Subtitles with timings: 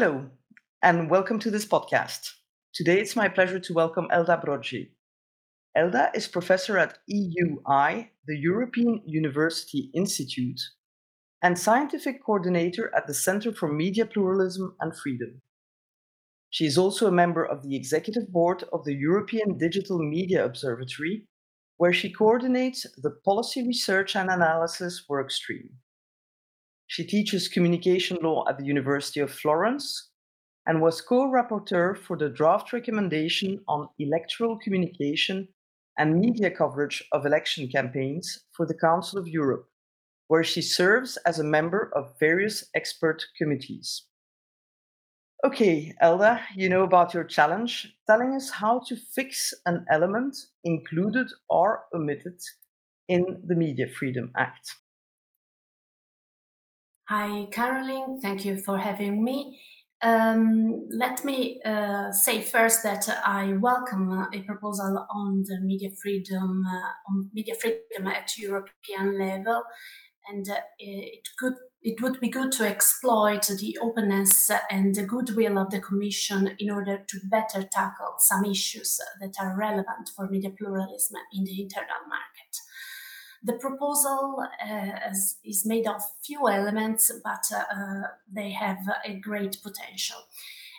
[0.00, 0.30] Hello,
[0.80, 2.20] and welcome to this podcast.
[2.72, 4.90] Today it's my pleasure to welcome Elda Brogi.
[5.74, 10.60] Elda is professor at EUI, the European University Institute,
[11.42, 15.42] and scientific coordinator at the Center for Media Pluralism and Freedom.
[16.50, 21.26] She is also a member of the executive board of the European Digital Media Observatory,
[21.76, 25.70] where she coordinates the Policy Research and Analysis Workstream.
[26.98, 30.10] She teaches communication law at the University of Florence
[30.66, 35.46] and was co rapporteur for the draft recommendation on electoral communication
[35.96, 39.68] and media coverage of election campaigns for the Council of Europe,
[40.26, 44.06] where she serves as a member of various expert committees.
[45.44, 51.28] Okay, Elda, you know about your challenge, telling us how to fix an element included
[51.48, 52.40] or omitted
[53.06, 54.74] in the Media Freedom Act.
[57.08, 58.20] Hi, Caroline.
[58.20, 59.58] Thank you for having me.
[60.02, 66.64] Um, let me uh, say first that I welcome a proposal on the media freedom
[66.68, 69.62] uh, on media freedom at European level,
[70.28, 75.56] and uh, it could it would be good to exploit the openness and the goodwill
[75.56, 80.50] of the Commission in order to better tackle some issues that are relevant for media
[80.50, 82.52] pluralism in the internal market.
[83.42, 89.58] The proposal uh, is, is, made of few elements, but uh, they have a great
[89.62, 90.18] potential.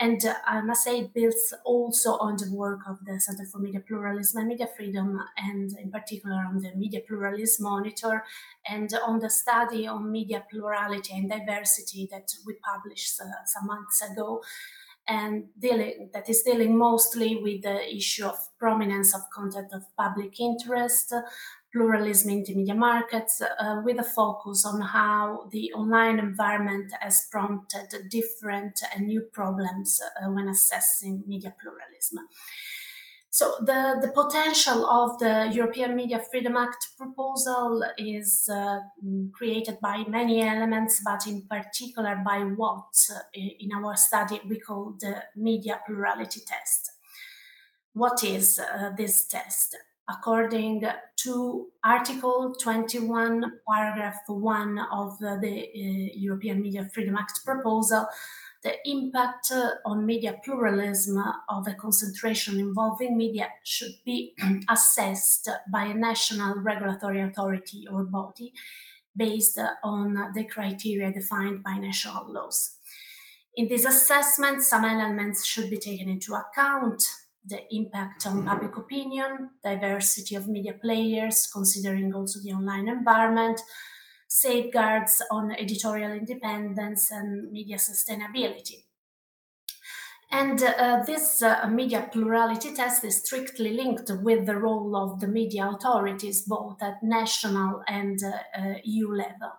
[0.00, 3.58] And uh, I must say, it builds also on the work of the Center for
[3.58, 8.24] Media Pluralism and Media Freedom, and in particular on the Media Pluralism Monitor
[8.66, 14.02] and on the study on media plurality and diversity that we published uh, some months
[14.02, 14.40] ago
[15.10, 20.38] and dealing that is dealing mostly with the issue of prominence of content of public
[20.38, 21.12] interest,
[21.72, 27.26] pluralism in the media markets uh, with a focus on how the online environment has
[27.30, 32.26] prompted different and new problems uh, when assessing media pluralism.
[33.32, 38.80] So the, the potential of the European Media Freedom Act proposal is uh,
[39.32, 44.96] created by many elements, but in particular by what uh, in our study we call
[44.98, 46.90] the media plurality test.
[47.92, 49.76] What is uh, this test?
[50.10, 50.84] According
[51.16, 58.06] to Article 21, paragraph 1 of the, uh, European Media Freedom Act proposal,
[58.62, 64.34] the impact uh, on media pluralism of a concentration involving media should be
[64.68, 68.52] assessed by a national regulatory authority or body
[69.16, 72.76] based on the criteria defined by national laws.
[73.56, 77.02] In this assessment, some elements should be taken into account,
[77.44, 83.60] the impact on public opinion, diversity of media players, considering also the online environment,
[84.28, 88.84] safeguards on editorial independence and media sustainability.
[90.32, 95.26] And uh, this uh, media plurality test is strictly linked with the role of the
[95.26, 99.52] media authorities, both at national and uh, uh EU level,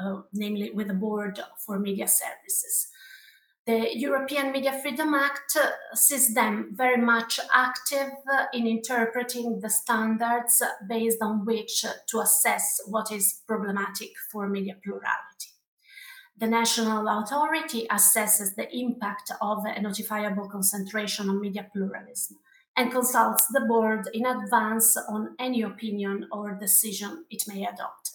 [0.00, 2.88] uh, namely with the Board for Media Services
[3.68, 5.58] the European Media Freedom Act
[5.92, 8.12] sees them very much active
[8.54, 15.50] in interpreting the standards based on which to assess what is problematic for media plurality.
[16.38, 22.38] The national authority assesses the impact of a notifiable concentration on media pluralism
[22.74, 28.12] and consults the board in advance on any opinion or decision it may adopt.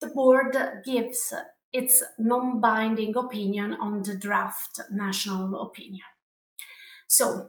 [0.00, 1.34] The board gives
[1.72, 6.06] its non binding opinion on the draft national opinion.
[7.06, 7.48] So,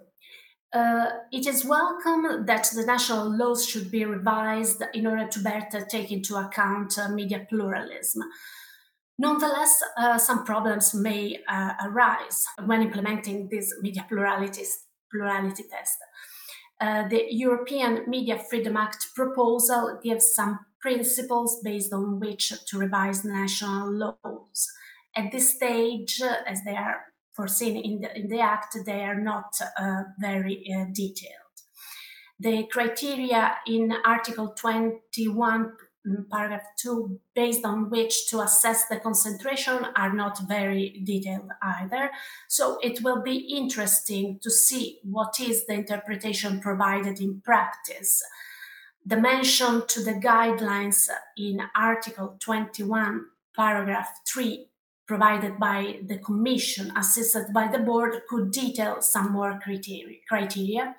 [0.71, 5.83] uh, it is welcome that the national laws should be revised in order to better
[5.85, 8.23] take into account uh, media pluralism.
[9.17, 14.63] Nonetheless, uh, some problems may uh, arise when implementing this media plurality
[15.69, 15.97] test.
[16.79, 23.23] Uh, the European Media Freedom Act proposal gives some principles based on which to revise
[23.23, 24.71] national laws.
[25.15, 27.01] At this stage, as they are
[27.33, 31.33] foreseen in the, in the Act, they are not uh, very uh, detailed.
[32.39, 35.73] The criteria in Article 21,
[36.07, 42.11] mm, paragraph 2, based on which to assess the concentration, are not very detailed either.
[42.47, 48.23] So it will be interesting to see what is the interpretation provided in practice
[49.09, 53.25] the mention to the guidelines in Article 21,
[53.55, 54.67] paragraph 3,
[55.07, 60.95] provided by the Commission, assisted by the Board, could detail some more criteria.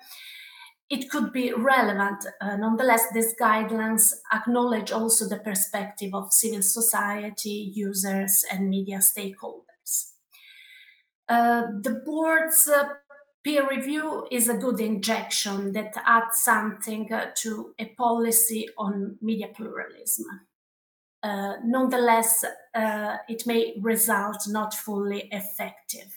[0.89, 2.25] It could be relevant.
[2.41, 10.11] Uh, nonetheless, these guidelines acknowledge also the perspective of civil society, users, and media stakeholders.
[11.29, 12.89] Uh, the board's uh,
[13.43, 19.47] peer review is a good injection that adds something uh, to a policy on media
[19.55, 20.25] pluralism.
[21.23, 22.43] Uh, nonetheless,
[22.73, 26.15] uh, it may result not fully effective.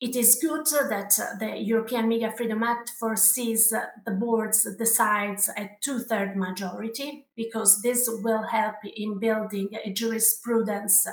[0.00, 3.70] It is good that the European Media Freedom Act foresees
[4.04, 11.06] the boards decides a two-third majority because this will help in building a jurisprudence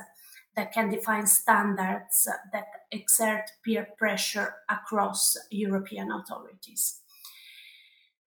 [0.55, 7.01] that can define standards that exert peer pressure across European authorities.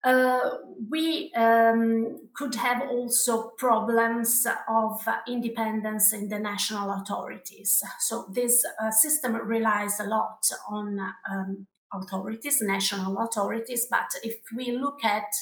[0.04, 0.58] Uh,
[0.90, 7.82] we um, could have also problems of independence in the national authorities.
[8.00, 11.00] So this uh, system relies a lot on
[11.30, 13.86] um, authorities, national authorities.
[13.90, 15.32] But if we look at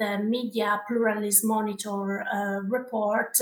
[0.00, 3.36] the Media Pluralism Monitor uh, report,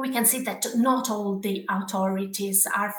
[0.00, 2.94] we can see that not all the authorities are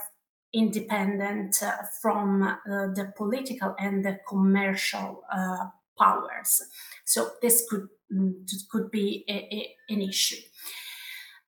[0.53, 1.71] independent uh,
[2.01, 2.57] from uh,
[2.94, 5.65] the political and the commercial uh,
[5.98, 6.62] powers.
[7.06, 8.33] So this could mm,
[8.69, 10.42] could be a, a, an issue.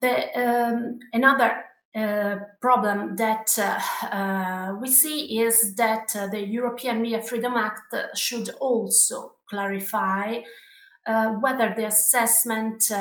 [0.02, 1.64] The, um, another
[1.96, 8.50] uh, problem that uh, uh, we see is that the European Media Freedom Act should
[8.60, 10.40] also clarify
[11.40, 12.92] whether the assessment,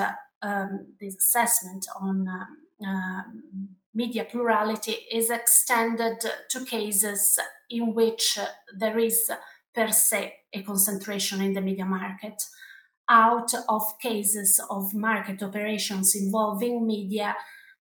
[0.43, 6.19] um, this assessment on um, um, media plurality is extended
[6.49, 7.39] to cases
[7.71, 8.39] in which
[8.77, 9.31] there is
[9.75, 12.43] per se a concentration in the media market
[13.09, 17.35] out of cases of market operations involving media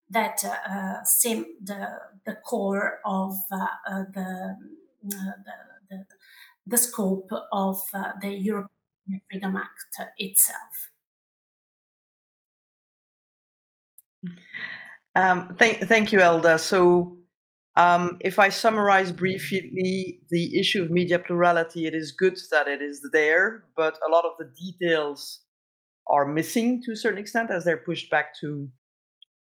[0.10, 1.88] that uh, seem the,
[2.25, 4.58] the core of uh, uh, the,
[5.04, 5.34] the,
[5.90, 6.06] the,
[6.68, 10.92] the, scope of uh, the European Freedom Act itself.
[15.16, 16.58] Um, thank, thank you, Elda.
[16.60, 17.18] So
[17.76, 22.82] um, if I summarize briefly the issue of media plurality, it is good that it
[22.82, 25.42] is there, but a lot of the details
[26.08, 28.70] are missing to a certain extent as they're pushed back to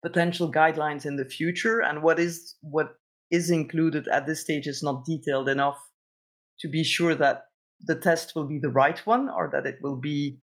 [0.03, 1.81] potential guidelines in the future.
[1.81, 2.95] And what is what
[3.31, 5.79] is included at this stage is not detailed enough
[6.61, 7.45] to be sure that
[7.85, 10.39] the test will be the right one or that it will be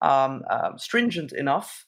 [0.00, 1.86] um, uh, stringent enough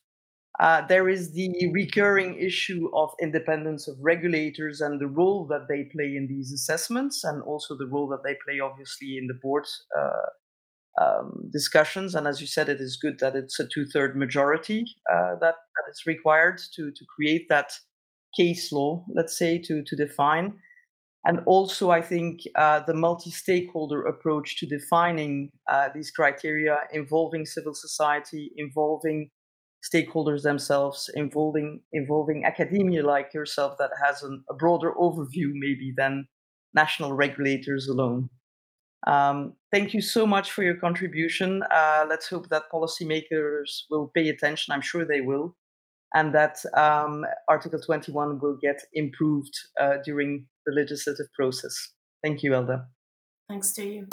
[0.60, 5.84] uh, there is the recurring issue of independence of regulators and the role that they
[5.84, 9.66] play in these assessments, and also the role that they play, obviously, in the board
[9.98, 12.14] uh, um, discussions.
[12.14, 15.90] And as you said, it is good that it's a two-third majority uh, that, that
[15.90, 17.72] is required to to create that
[18.36, 20.54] case law, let's say, to to define.
[21.26, 27.74] And also, I think uh, the multi-stakeholder approach to defining uh, these criteria, involving civil
[27.74, 29.30] society, involving
[29.92, 36.26] stakeholders themselves, involving involving academia like yourself that has an, a broader overview maybe than
[36.74, 38.28] national regulators alone.
[39.06, 41.62] Um, thank you so much for your contribution.
[41.70, 44.72] Uh, let's hope that policymakers will pay attention.
[44.72, 45.54] I'm sure they will,
[46.14, 51.76] and that um, Article 21 will get improved uh, during the legislative process.
[52.22, 52.86] Thank you, Elda.
[53.48, 54.08] Thanks to you.